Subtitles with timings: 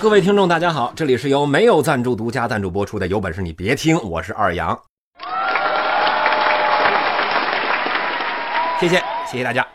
[0.00, 4.78] 各位听众，大家好，这里是由没有赞助、独家赞助播出的《有本事你别听》，我是二杨。
[8.80, 9.66] 谢谢，谢谢大家。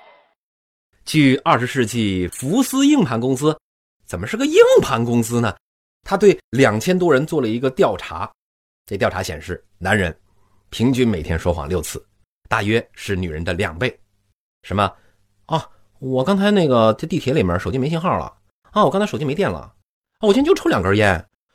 [1.05, 3.55] 据二十世纪福斯硬盘公司，
[4.05, 5.53] 怎么是个硬盘公司呢？
[6.03, 8.31] 他对两千多人做了一个调查，
[8.85, 10.15] 这调查显示，男人
[10.69, 12.05] 平均每天说谎六次，
[12.49, 13.97] 大约是女人的两倍。
[14.63, 14.91] 什么？
[15.45, 15.67] 啊，
[15.99, 18.33] 我刚才那个在地铁里面手机没信号了。
[18.71, 19.59] 啊，我刚才手机没电了。
[19.59, 19.73] 啊，
[20.21, 21.13] 我今天就抽两根烟。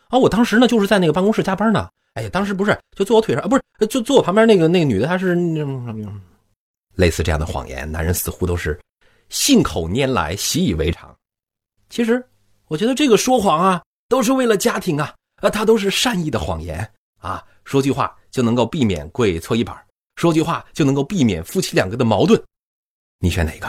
[0.08, 1.89] 啊，我当时呢就是在那个办公室加班呢。
[2.14, 6.20] 哎呀，当时不是就坐我腿上啊，不是就坐我旁边那个那个女的，她是那什么
[6.95, 8.80] 类似这样的谎言，男人似乎都是
[9.28, 11.14] 信口拈来，习以为常。
[11.91, 12.27] 其实，
[12.67, 19.77] 我觉得这个说谎啊，都是为了家庭啊，啊，他都是善意的谎言啊，说句话就能够避免跪搓衣板，
[20.16, 22.41] 说句话就能够避免夫妻两个的矛盾。
[23.19, 23.66] 你选哪个？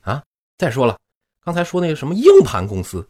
[0.00, 0.22] 啊，
[0.58, 0.96] 再说了。
[1.44, 3.06] 刚才说那个什么硬盘公司，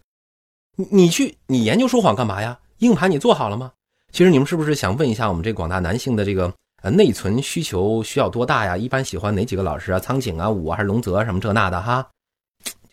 [0.77, 2.59] 你你去你研究说谎干嘛呀？
[2.79, 3.73] 硬盘你做好了吗？
[4.13, 8.77] 其实你们是不是想问一下我们这广大男性的这个呃内存需求需要多大呀？
[8.77, 9.99] 一般喜欢哪几个老师啊？
[10.01, 12.09] 苍井啊、武啊还是龙泽啊什么这那的哈？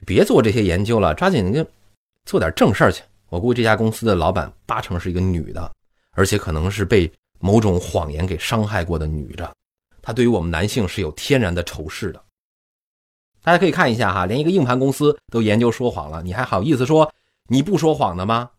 [0.05, 1.65] 别做这些研究了，抓紧就
[2.25, 3.03] 做点正事儿去。
[3.29, 5.71] 我估计这家公司的老板八成是一个女的，
[6.17, 9.55] 而且可能是被某种谎言给伤害过的女的，
[10.01, 12.21] 她对于我们男性是有天然的仇视的。
[13.43, 17.09] 大家可以看一下哈，连一个硬盘公司都研究说谎了，你还好意思说
[17.47, 18.49] 你不说谎的吗？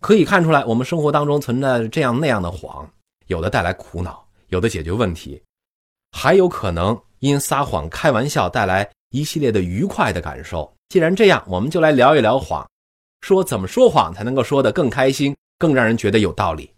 [0.00, 2.86] 可以看出来，我们生活当中存在这样那样的谎，
[3.28, 5.42] 有的带来苦恼，有的解决问题，
[6.12, 10.70] 还有可能因撒谎开玩笑带来一系列的愉快的感受。
[10.90, 12.68] 既然这样，我们就来聊一聊谎，
[13.22, 16.70] 说怎么说谎才能够说得更开心，更让人觉得有道理。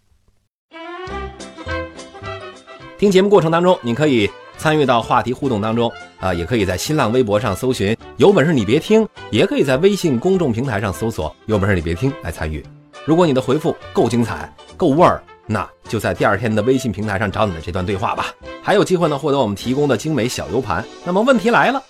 [2.97, 4.29] 听节目过程当中，你可以。
[4.59, 12.65] 参与到话题互动当中啊，也可以在新浪微博上搜寻“有本事你别听”，也可以在微信公众平台上搜索“有本事你别听”来参与。
[13.05, 20.83] 如果你的回复够精彩、够味儿，那就在第二天的微信平台上找你的这段对话吧，还有机会呢获得我们提供的精美小 U 盘。
[21.05, 21.83] 那么问题来了，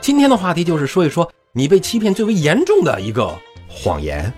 [0.00, 3.28] 今天的话题就是说一说你被欺骗最为严重的一个
[3.68, 4.32] 谎言。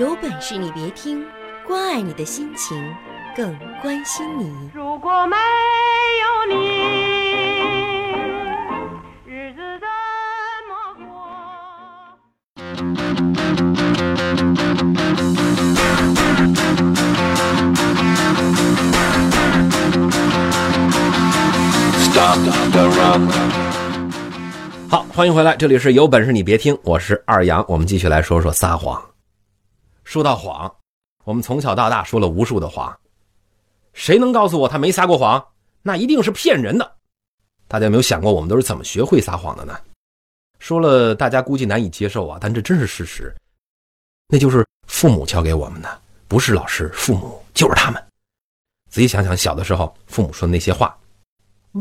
[0.00, 1.22] 有本事你别听。
[1.68, 2.82] 关爱你的心情，
[3.36, 4.50] 更关心你。
[4.72, 5.36] 如果没
[6.22, 6.54] 有你，
[9.26, 9.86] 日子怎
[10.70, 11.04] 么过
[24.88, 29.09] 好，欢迎回来，这里是有本事你别听，我是二阳，我们继续来说说撒谎。
[30.10, 30.74] 说到谎。
[31.22, 32.98] 我们从小到大说了无数的谎，
[33.92, 35.40] 谁能告诉我他没撒过谎？
[35.82, 36.96] 那一定是骗人的。
[37.68, 39.78] 大家有没有想过，我们都是怎么学会撒谎的呢？
[40.58, 43.32] 说了，大家估计难以接受啊，但这真是事实。
[44.26, 48.04] 那就是父母教给我们的，不是老师，父母就是他们。
[48.88, 50.98] 仔细想想，小的时候父母说的那些话：“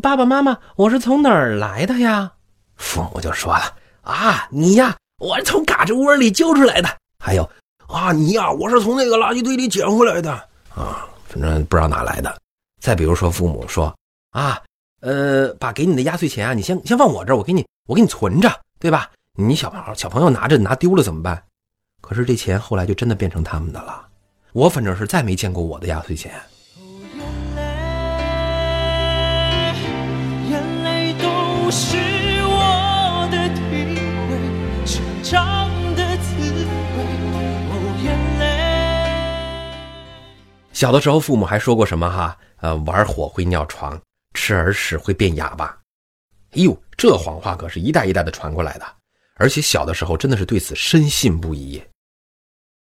[0.04, 2.32] 爸爸妈妈，我是从哪儿来的呀？”
[2.78, 3.76] 父母就说了
[4.06, 7.50] ：“啊，你呀，我是从嘎吱窝里揪出来的。”还有。
[7.90, 10.32] 啊，你呀，我是从那个垃圾堆里捡回来的
[10.76, 12.40] 啊，反正不知道哪来的。
[12.80, 13.94] 再比如说，父母说
[14.30, 14.62] 啊，
[15.02, 19.10] 呃，把给你的压岁钱啊，你先先放我这儿，我给你，我给你存着，对吧？
[19.38, 21.42] 你小朋小朋友拿着拿丢了怎么办？
[22.00, 24.06] 可是这钱后来就真的变成他们的了。
[24.54, 26.32] 我反正是再没见过我的压岁钱。
[30.48, 31.98] 眼泪都是
[40.80, 42.38] 小的时候，父母还说过什么哈？
[42.62, 44.02] 呃，玩火会尿床，
[44.34, 45.78] 吃耳屎会变哑巴。
[46.52, 48.88] 哎呦，这谎话可是一代一代的传过来的，
[49.36, 51.84] 而且小的时候真的是对此深信不疑。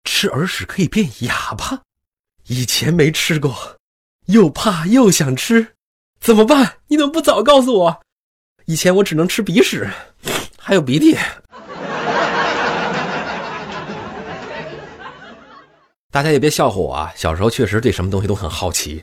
[0.04, 1.80] 吃耳屎可以变哑巴？
[2.48, 3.78] 以前没吃过，
[4.26, 5.74] 又怕又想吃，
[6.20, 6.80] 怎么办？
[6.88, 8.02] 你怎么不早告诉我？
[8.66, 9.88] 以前我只能吃鼻屎，
[10.58, 11.16] 还有鼻涕。
[16.10, 19.02] 大家也别笑话我啊，小时候确实对什么东西都很好奇，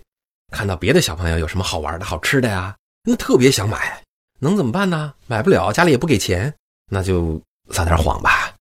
[0.52, 4.04] 看到别的小朋友有什么好玩的好吃的呀，那特别想买，
[4.40, 5.14] 能怎么办呢？
[5.26, 6.54] 买不了，家里也不给钱，
[6.92, 8.54] 那就撒点谎吧。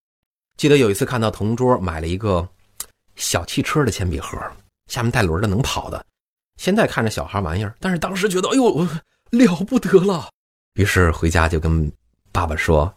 [0.56, 2.48] 记得有一次看到同桌买了一个
[3.16, 4.38] 小汽车的铅笔盒，
[4.86, 6.04] 下面带轮的，能跑的。
[6.56, 8.86] 现在看着小孩玩意儿，但是当时觉得，哎呦，
[9.30, 10.30] 了不得了。
[10.74, 11.92] 于是回家就跟
[12.30, 12.94] 爸爸说：“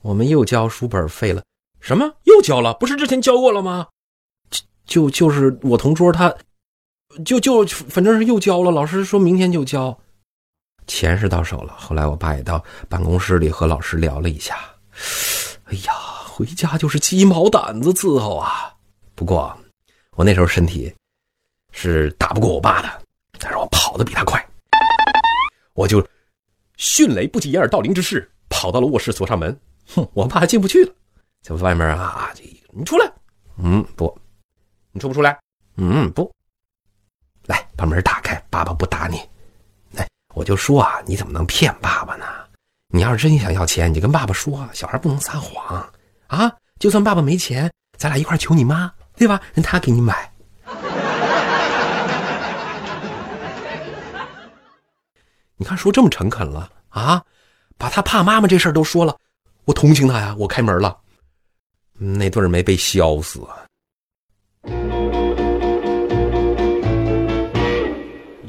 [0.00, 1.42] 我们又交书本费了。”
[1.78, 2.10] 什么？
[2.24, 2.72] 又交了？
[2.74, 3.86] 不是之前交过了吗？
[4.86, 6.34] 就就是我同桌他，
[7.24, 8.70] 就就反正是又交了。
[8.70, 9.96] 老师说明天就交，
[10.86, 11.74] 钱是到手了。
[11.76, 14.56] 后来我爸也到办公室里和老师聊了一下。
[15.64, 15.92] 哎呀，
[16.26, 18.72] 回家就是鸡毛掸子伺候啊。
[19.14, 19.56] 不过
[20.12, 20.94] 我那时候身体
[21.72, 23.02] 是打不过我爸的，
[23.38, 24.42] 但是我跑得比他快。
[25.74, 26.06] 我就
[26.76, 29.58] 迅雷不及掩耳盗铃之势跑到了卧室，锁上门。
[29.88, 30.92] 哼，我爸进不去了。
[31.42, 32.32] 在外面啊，
[32.72, 33.12] 你出来，
[33.58, 34.18] 嗯，不，
[34.96, 35.38] 你出不出来？
[35.76, 36.34] 嗯，不，
[37.44, 39.18] 来把门打开，爸爸不打你。
[39.94, 42.24] 哎，我就说啊，你怎么能骗爸爸呢？
[42.88, 45.86] 你要是真想要钱，你就跟爸爸说，小孩不能撒谎
[46.28, 46.50] 啊。
[46.80, 49.38] 就算爸爸没钱，咱俩一块求你妈，对吧？
[49.52, 50.32] 让他给你买。
[55.56, 57.22] 你看说这么诚恳了啊，
[57.76, 59.14] 把他怕妈妈这事儿都说了，
[59.66, 60.98] 我同情他呀，我开门了。
[61.98, 63.65] 那对儿没被削死啊！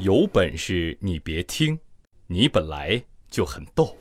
[0.08, 1.78] 有本事你别听，
[2.28, 3.94] 你本来就很逗。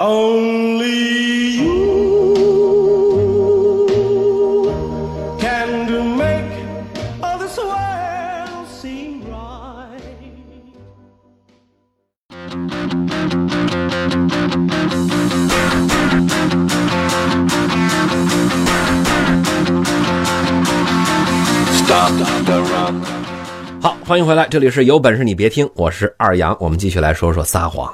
[24.07, 27.93] 欢迎回来，这里是有本事你别听，我是二阳，我们继续来说说撒谎。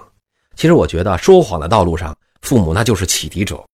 [0.55, 3.65] 其实我觉得说谎的道路上，父母那就是启迪者，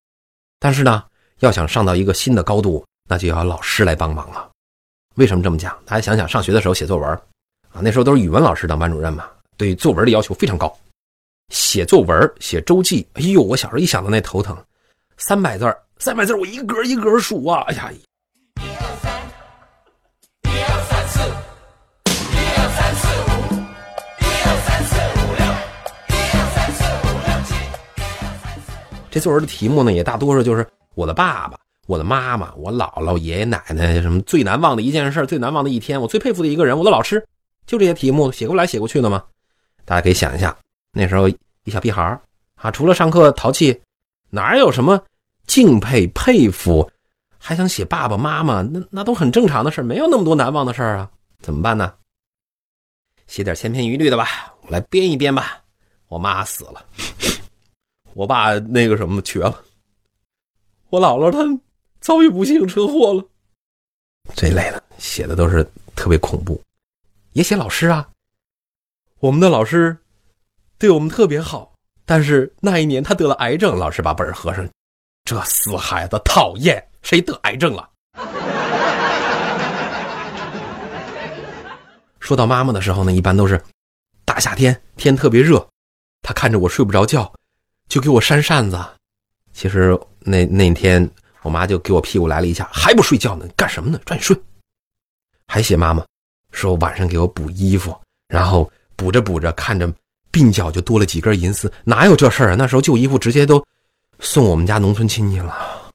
[0.58, 1.04] 但是呢，
[1.40, 4.50] 要想上到一个新的高度，那就要老师来帮忙了。
[5.16, 5.78] 为什么这么讲？
[5.84, 7.10] 大家想想，上学的时候写作文
[7.74, 9.26] 啊，那时候都是语文老师当班主任嘛，
[9.58, 10.74] 对作文的要求非常高。
[11.50, 14.58] 写作文、写周记，哎呦，我小时候一想到那头疼，
[15.18, 17.92] 三百字儿，三百字我一格一格数啊，哎呀，
[29.12, 31.58] 这作文的题目呢，也大多数就是我的爸爸、
[31.88, 37.26] 我的妈妈、我姥姥、爷爷奶奶什么最难忘的一件事、最难忘的一天，我最佩服的一个人，我的老师，
[37.66, 39.24] 就这些题目写过来写过去的嘛。
[39.86, 40.56] 大家可以想一下，
[40.92, 42.22] 那时候一小屁孩儿
[42.56, 43.82] 啊，除了上课淘气，
[44.30, 45.02] 哪有什么
[45.48, 46.88] 敬佩、佩服，
[47.38, 51.10] 还想写爸爸妈妈，那那都很正常的事没有那么多难忘的事啊，
[51.42, 51.94] 怎么办呢？
[53.26, 54.28] 写点千篇一律的吧，
[54.62, 55.62] 我来编一编吧。
[56.08, 56.84] 我妈死了。
[58.20, 59.64] 我爸那个什么瘸了，
[60.90, 61.40] 我姥姥她
[62.02, 63.24] 遭遇不幸车祸了，
[64.36, 66.62] 这一类的写的都是特别恐怖，
[67.32, 68.10] 也写老师啊，
[69.20, 69.98] 我们的老师
[70.78, 71.72] 对我们特别好，
[72.06, 74.68] 但是那一年他得了癌症，老师把本儿合上，
[75.24, 77.90] 这死孩子讨厌，谁得癌症了？
[82.20, 83.64] 说到妈妈的时候呢，一般都是
[84.26, 85.66] 大夏天天特别热，
[86.22, 87.34] 她看着我睡不着觉。
[87.90, 88.80] 就给我扇扇子，
[89.52, 91.10] 其实那那天
[91.42, 94.00] 我妈就给我屁股来了一下，还不睡觉呢，干什么呢？
[94.06, 94.40] 抓紧睡。
[95.48, 96.06] 还写妈妈
[96.52, 99.92] 说晚上给我补衣服，然后补着补着看着
[100.32, 102.56] 鬓角就多了几根银丝，哪有这事儿啊？
[102.56, 103.66] 那时候旧衣服直接都
[104.20, 105.92] 送我们家农村亲戚了。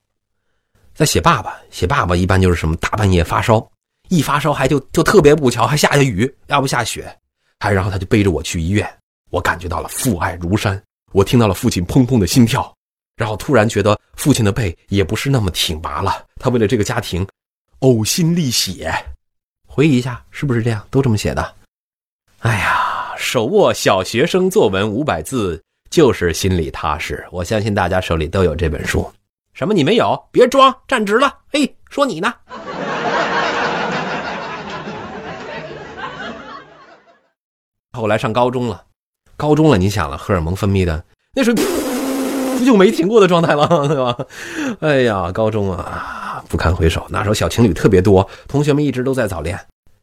[0.95, 3.65] 再写爸爸，写爸爸一般就是什么大半夜发烧，
[4.09, 7.17] 一发烧还就就特别不巧，还下着雨，要不下雪，
[7.61, 8.93] 还然后他就背着我去医院，
[9.31, 10.83] 我感觉到了父爱如山。
[11.15, 12.75] 我听到了父亲砰砰的心跳，
[13.15, 16.27] 然后突然觉得父亲的背也不是那么挺拔了。
[16.41, 17.25] 他为了这个家庭，
[17.83, 18.93] 呕心沥血。
[19.65, 20.85] 回忆一下，是不是这样？
[20.91, 21.55] 都这么写的。
[22.41, 27.25] 哎呀，手握小学生作文五百字，就是心里踏实。
[27.31, 29.09] 我相信大家手里都有这本书。
[29.53, 29.73] 什么？
[29.73, 30.21] 你没有？
[30.33, 31.33] 别装，站直了。
[31.53, 32.35] 嘿，说你呢。
[37.93, 38.85] 后来上高中了。
[39.37, 41.63] 高中了，你想了，荷尔蒙分泌的那是不
[42.65, 44.17] 就没停过的状态了， 对吧？
[44.81, 47.07] 哎呀，高中啊，不堪回首。
[47.11, 49.59] 那时候小情侣特别多，同学们一直都在早恋。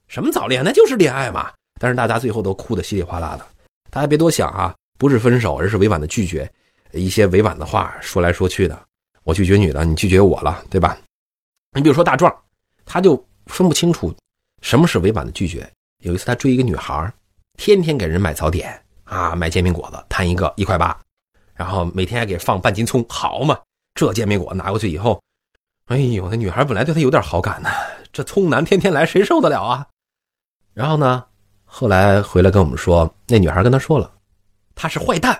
[0.07, 0.61] 什么早恋？
[0.63, 1.49] 那就是恋爱嘛。
[1.79, 3.45] 但是大家最后都哭得稀里哗啦的。
[3.89, 6.47] 大家别多想啊，不是分手，而是委婉的拒绝，
[6.91, 8.79] 一些委婉的话说来说去的。
[9.23, 10.97] 我拒绝女的，你拒绝我了，对吧？
[11.75, 12.31] 你比如说大壮，
[12.85, 13.15] 他就
[13.47, 14.13] 分不清楚
[14.61, 15.67] 什么是委婉的拒绝？
[16.03, 17.11] 有一次他追一个女孩，
[17.57, 18.79] 天天给人买早点
[19.11, 20.97] 啊，买煎饼果子，摊一个一块八，
[21.53, 23.59] 然后每天还给放半斤葱，好嘛，
[23.93, 25.21] 这煎饼果子拿过去以后，
[25.87, 27.69] 哎呦，那女孩本来对他有点好感呢，
[28.13, 29.85] 这葱男天天来，谁受得了啊？
[30.73, 31.25] 然后呢，
[31.65, 34.09] 后来回来跟我们说，那女孩跟他说了，
[34.75, 35.37] 他是坏蛋，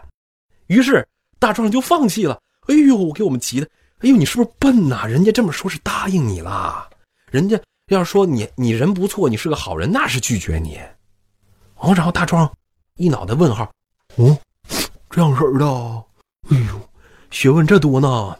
[0.67, 1.07] 于是
[1.39, 2.37] 大壮就放弃了。
[2.67, 3.67] 哎呦，给我们急的，
[3.99, 6.89] 哎呦，你是不是笨呐、人家这么说是答应你啦，
[7.31, 10.77] 人家要是说你你人不错，你是个好人，那是拒绝你。
[11.77, 12.51] 哦，然后大壮
[12.97, 13.71] 一脑袋问号，
[14.15, 14.37] 哦，
[15.09, 15.65] 这样式儿的，
[16.49, 16.89] 哎呦，
[17.31, 18.37] 学问这多呢。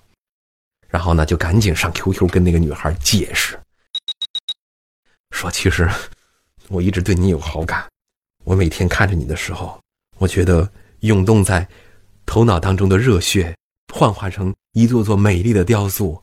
[0.87, 3.57] 然后呢，就赶紧上 QQ 跟那个女孩解释，
[5.31, 5.89] 说其实
[6.67, 7.89] 我一直对你有好感，
[8.43, 9.79] 我每天看着你的时候，
[10.17, 11.67] 我觉得涌动在
[12.25, 13.55] 头脑当中的热血
[13.93, 16.21] 幻化成一座座美丽的雕塑，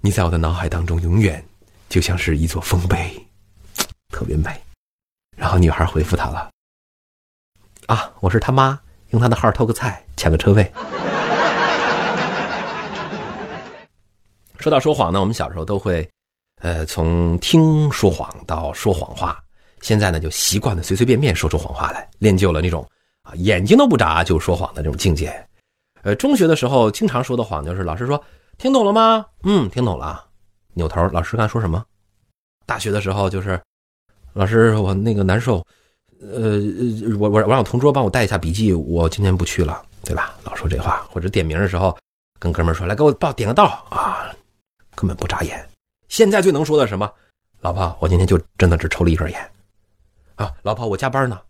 [0.00, 1.44] 你在我的脑海当中永远
[1.88, 3.26] 就像是一座丰碑，
[4.10, 4.50] 特别美。
[5.36, 6.48] 然后女孩回复他了
[7.90, 8.78] ：“啊，我是他妈，
[9.08, 10.72] 用他的号偷个菜，抢个车位。”
[14.60, 16.08] 说到说谎呢，我们小时候都会，
[16.62, 19.42] 呃，从听说谎到说谎话，
[19.80, 22.88] 现在呢就习惯的随随便便说出谎话来，练就了那种
[23.24, 25.44] 啊眼睛都不眨就说谎的这种境界。
[26.02, 28.22] 呃，中学的时候经常说的谎就是老师说
[28.56, 29.26] 听懂了吗？
[29.42, 30.26] 嗯，听懂了。
[30.74, 31.84] 扭头，老师刚才说什么？
[32.66, 33.60] 大学的时候就是，
[34.32, 35.66] 老师我那个难受，
[36.20, 36.60] 呃，
[37.18, 40.34] 我我我让同桌帮我带一下笔记，我今天不去了，对吧？
[40.44, 41.96] 老说这话，或者点名的时候
[42.38, 44.30] 跟哥们说来给我报点个到啊，
[44.94, 45.66] 根本不眨眼。
[46.08, 47.10] 现在最能说的什么？
[47.60, 49.50] 老婆，我今天就真的只抽了一根烟。
[50.36, 51.40] 啊，老婆，我加班呢。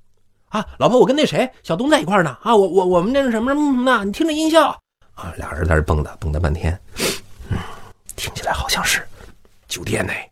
[0.51, 2.37] 啊，老婆，我跟那谁小东在一块呢。
[2.43, 4.05] 啊，我我我们那是什么嗯呐？
[4.05, 4.69] 你听着音效
[5.15, 6.79] 啊，俩人在这蹦跶蹦跶半天，
[7.51, 7.59] 嗯，
[8.17, 9.07] 听起来好像是
[9.69, 10.31] 酒店内。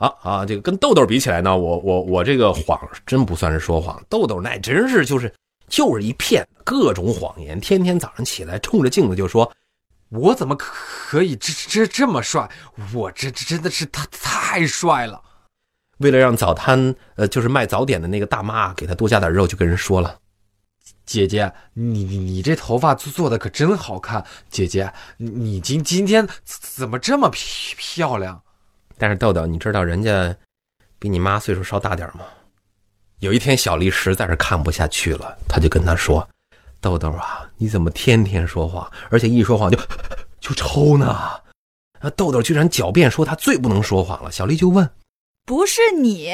[0.00, 2.76] 啊啊，这个跟豆豆比起来呢，我我我这个谎
[3.06, 5.32] 真不算是说谎，豆豆那真是就是
[5.68, 9.48] 就是一片各种谎言，天天早上起来冲着镜子就说。
[10.12, 12.50] 我怎么可以这这这么帅？
[12.92, 15.22] 我这这真的是他太帅了。
[15.98, 20.18] 为了让早摊呃就是卖早点的那个大妈给他多加点肉，就跟人说了。
[21.06, 24.26] 姐姐，你你你这头发做做的可真好看。
[24.48, 28.42] 姐姐，你你今今天怎么这么漂漂亮？
[29.00, 30.36] 但是豆豆，你知道人家
[30.98, 32.24] 比你妈岁数稍大点吗？
[33.20, 36.28] 有一天，小丽实在是看不下去了，她就跟他说
[36.80, 39.78] ：“豆豆啊，你怎么天天说谎，而且一说谎就
[40.38, 41.06] 就抽呢？”
[42.00, 44.30] 啊，豆豆居然狡辩说他最不能说谎了。
[44.30, 44.88] 小丽就问
[45.44, 46.32] 不是你，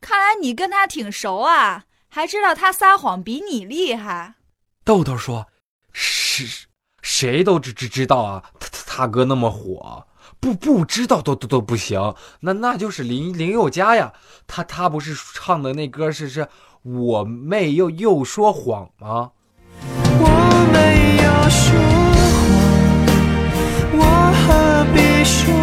[0.00, 4.34] 看来你跟他挺熟啊，还知道他撒谎比你厉害。
[4.84, 5.46] 豆豆说
[5.92, 6.66] 是
[7.02, 10.04] 谁都知知知道啊，他他他哥那么火，
[10.40, 12.14] 不不知道都都都不行。
[12.40, 14.12] 那那就是林林宥嘉呀，
[14.46, 16.48] 他他不是唱的那歌是是
[16.82, 19.30] 我妹又又说谎吗？
[20.20, 20.26] 我
[20.72, 21.78] 没有说
[23.88, 24.02] 谎，我
[24.40, 24.46] 何
[24.94, 25.56] 必说谎？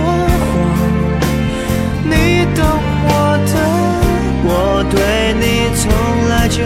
[2.03, 2.63] 你懂
[3.07, 3.09] 我
[3.47, 3.53] 的，
[4.47, 4.49] 我
[4.91, 4.95] 对
[5.39, 5.43] 你
[5.75, 5.83] 从
[6.29, 6.63] 来就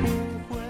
[0.00, 0.02] 不
[0.54, 0.60] 会。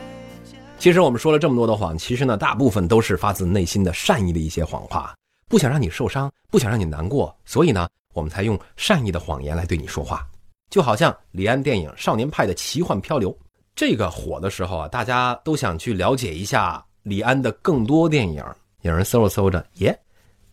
[0.79, 5.15] 其实我们说了这么多的谎，其实呢，大部分都是发自内心的善意的一些谎话，
[5.51, 10.25] 不想让你受伤，不想让你难过，所以呢，我们才用善意的谎言来对你说话。
[10.71, 13.33] 就好像李安电影《少年派的奇幻漂流》
[13.75, 18.45] 这个火的时候啊，大家都想去了解一下李安的更多电影。
[18.83, 19.99] 有人搜着搜着，耶，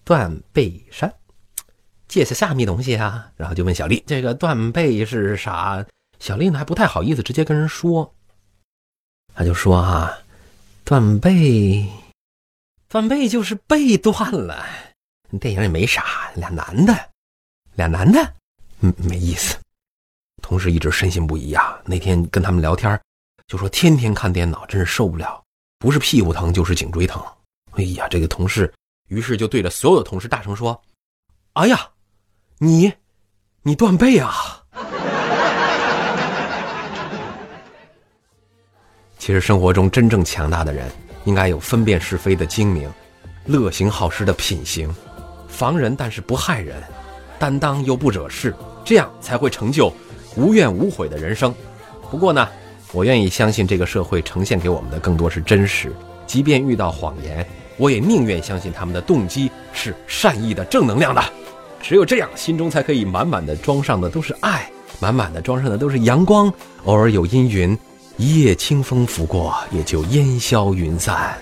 [0.03, 1.13] 断背山，
[2.07, 3.31] 这是啥咪东西啊？
[3.35, 5.85] 然后就问小丽，这个断背是啥？
[6.17, 8.11] 小丽呢还不太好意思直接跟人说，
[9.35, 10.17] 他就说啊，
[10.83, 11.87] 断背，
[12.89, 14.65] 断背就是背断了。
[15.39, 17.10] 电影也没啥，俩男的，
[17.75, 18.34] 俩男的，
[18.79, 19.57] 嗯，没意思。
[20.41, 21.77] 同事一直深信不疑啊。
[21.84, 23.00] 那天跟他们聊天，
[23.48, 25.43] 就说天天看电脑真是受不了，
[25.79, 27.22] 不是屁股疼就是颈椎疼。
[27.72, 28.74] 哎呀，这个同事
[29.10, 30.81] 于是就对着所有的同事大声说
[31.53, 31.89] ：“哎呀，
[32.57, 32.93] 你，
[33.63, 34.63] 你断背啊！”
[39.19, 40.89] 其实生活中真正强大的人，
[41.25, 42.89] 应该有分辨是非的精明，
[43.46, 44.93] 乐行好施的品行，
[45.57, 46.83] 防人但是不害人，
[47.39, 48.53] 担当又不惹事，
[48.85, 49.91] 这样才会成就
[50.35, 51.51] 无怨无悔的人生。
[52.11, 52.47] 不过呢，
[52.91, 55.91] 我愿意相信这个社会呈现给我们的更多是真实，
[56.27, 57.43] 即便遇到谎言，
[57.77, 61.23] 我也宁愿相信他们的动机是善意的、正能量的。
[61.81, 66.53] 只有这样，心中才可以满满的装上的都是爱，满满的装上的都是阳光。
[66.83, 67.75] 偶尔有阴云，
[68.17, 71.35] 一夜清风拂过，也就烟消云散。